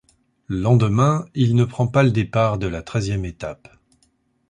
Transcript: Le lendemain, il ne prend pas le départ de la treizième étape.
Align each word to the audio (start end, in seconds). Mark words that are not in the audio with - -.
Le 0.47 0.57
lendemain, 0.57 1.27
il 1.35 1.55
ne 1.55 1.63
prend 1.63 1.85
pas 1.87 2.01
le 2.01 2.09
départ 2.09 2.57
de 2.57 2.65
la 2.65 2.81
treizième 2.81 3.23
étape. 3.23 3.69